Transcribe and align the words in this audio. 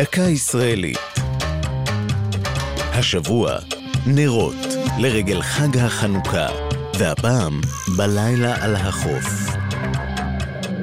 דקה 0.00 0.22
ישראלית. 0.22 0.98
השבוע, 2.78 3.56
נרות, 4.06 4.56
לרגל 4.98 5.42
חג 5.42 5.76
החנוכה, 5.76 6.46
והפעם, 6.98 7.60
בלילה 7.96 8.64
על 8.64 8.76
החוף. 8.76 9.56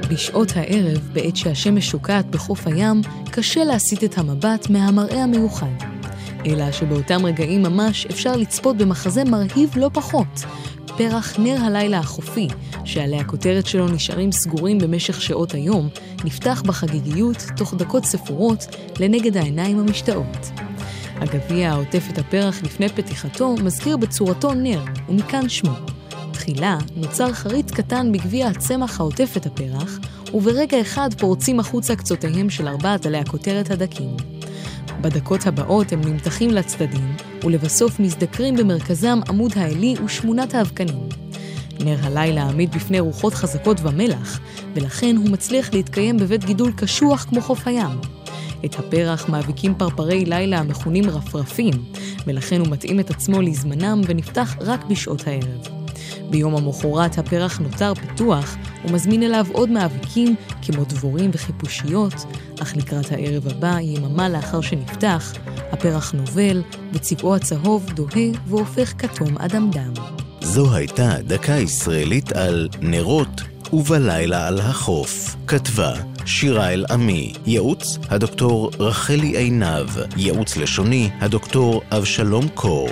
בשעות 0.09 0.51
הערב, 0.55 1.09
בעת 1.13 1.35
שהשמש 1.35 1.89
שוקעת 1.89 2.25
בחוף 2.25 2.67
הים, 2.67 3.01
קשה 3.31 3.63
להסיט 3.63 4.03
את 4.03 4.17
המבט 4.17 4.69
מהמראה 4.69 5.23
המיוחד. 5.23 5.96
אלא 6.47 6.71
שבאותם 6.71 7.25
רגעים 7.25 7.63
ממש 7.63 8.05
אפשר 8.05 8.35
לצפות 8.35 8.77
במחזה 8.77 9.23
מרהיב 9.23 9.73
לא 9.75 9.89
פחות, 9.93 10.45
פרח 10.97 11.39
נר 11.39 11.57
הלילה 11.65 11.99
החופי, 11.99 12.47
שעלי 12.85 13.19
הכותרת 13.19 13.65
שלו 13.65 13.87
נשארים 13.87 14.31
סגורים 14.31 14.77
במשך 14.77 15.21
שעות 15.21 15.53
היום, 15.53 15.89
נפתח 16.25 16.63
בחגיגיות 16.65 17.45
תוך 17.57 17.73
דקות 17.73 18.05
ספורות 18.05 18.65
לנגד 18.99 19.37
העיניים 19.37 19.79
המשתאות. 19.79 20.51
הגביע 21.15 21.71
העוטף 21.71 22.03
את 22.13 22.17
הפרח 22.17 22.63
לפני 22.63 22.89
פתיחתו 22.89 23.55
מזכיר 23.63 23.97
בצורתו 23.97 24.53
נר, 24.53 24.83
ומכאן 25.09 25.49
שמו. 25.49 25.73
תחילה 26.31 26.77
נוצר 26.95 27.33
חריץ 27.33 27.71
קטן 27.71 28.11
בגביע 28.11 28.47
הצמח 28.47 28.99
העוטף 28.99 29.33
את 29.37 29.45
הפרח, 29.45 29.99
וברגע 30.33 30.81
אחד 30.81 31.09
פורצים 31.17 31.59
החוצה 31.59 31.95
קצותיהם 31.95 32.49
של 32.49 32.67
ארבעת 32.67 33.05
עלי 33.05 33.17
הכותרת 33.17 33.71
הדקים. 33.71 34.36
בדקות 35.01 35.47
הבאות 35.47 35.91
הם 35.91 36.01
נמתחים 36.01 36.51
לצדדים, 36.51 37.15
ולבסוף 37.43 37.99
מזדקרים 37.99 38.55
במרכזם 38.55 39.19
עמוד 39.29 39.51
העלי 39.55 39.95
ושמונת 40.05 40.53
האבקנים. 40.53 41.09
נר 41.79 41.97
הלילה 42.03 42.49
עמיד 42.49 42.71
בפני 42.71 42.99
רוחות 42.99 43.33
חזקות 43.33 43.77
ומלח, 43.81 44.39
ולכן 44.73 45.15
הוא 45.17 45.29
מצליח 45.29 45.73
להתקיים 45.73 46.17
בבית 46.17 46.45
גידול 46.45 46.71
קשוח 46.71 47.25
כמו 47.29 47.41
חוף 47.41 47.67
הים. 47.67 47.99
את 48.65 48.79
הפרח 48.79 49.29
מאביקים 49.29 49.75
פרפרי 49.77 50.25
לילה 50.25 50.59
המכונים 50.59 51.09
רפרפים, 51.09 51.73
ולכן 52.27 52.59
הוא 52.59 52.67
מתאים 52.67 52.99
את 52.99 53.09
עצמו 53.09 53.41
לזמנם 53.41 54.01
ונפתח 54.07 54.55
רק 54.61 54.85
בשעות 54.85 55.27
הערב. 55.27 55.67
ביום 56.29 56.55
המחרת 56.55 57.17
הפרח 57.17 57.59
נותר 57.59 57.93
פתוח 57.95 58.55
ומזמין 58.85 59.23
אליו 59.23 59.45
עוד 59.51 59.69
מאביקים 59.69 60.35
כמו 60.61 60.83
דבורים 60.83 61.29
וחיפושיות, 61.33 62.13
אך 62.61 62.75
לקראת 62.75 63.11
הערב 63.11 63.47
הבא, 63.47 63.79
יממה 63.79 64.29
לאחר 64.29 64.61
שנפתח, 64.61 65.33
הפרח 65.71 66.11
נובל 66.11 66.63
וצבעו 66.93 67.35
הצהוב 67.35 67.85
דוהה 67.93 68.29
והופך 68.47 68.93
כתום 68.97 69.37
אדמדם. 69.37 69.93
זו 70.41 70.75
הייתה 70.75 71.21
דקה 71.21 71.53
ישראלית 71.53 72.31
על 72.31 72.69
נרות 72.81 73.41
ובלילה 73.73 74.47
על 74.47 74.59
החוף. 74.59 75.35
כתבה 75.47 75.93
שירה 76.25 76.69
אל-עמי, 76.69 77.33
ייעוץ 77.45 77.97
הדוקטור 78.09 78.71
רחלי 78.79 79.37
עינב, 79.37 79.89
ייעוץ 80.17 80.57
לשוני 80.57 81.09
הדוקטור 81.19 81.81
אבשלום 81.91 82.47
קור. 82.47 82.89